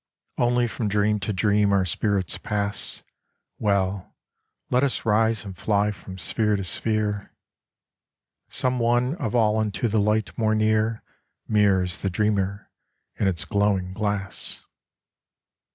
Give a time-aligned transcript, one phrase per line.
[0.39, 3.03] Only from dream to dream our spirits pass:
[3.59, 4.15] Well,
[4.71, 7.35] let us rise and fly from sphere to sphere;
[8.49, 11.03] Some one of all unto the light more near
[11.47, 12.71] Mirrors the Dreamer
[13.19, 14.65] in its glowing glass.